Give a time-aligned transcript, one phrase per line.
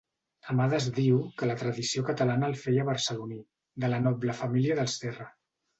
[0.53, 3.39] Amades diu que la tradició catalana el feia barceloní,
[3.85, 5.33] de la noble família dels Serra.